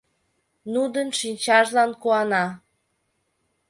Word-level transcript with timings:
Нудын 0.73 1.09
шинчажлан 1.19 1.91
куана. 2.01 2.45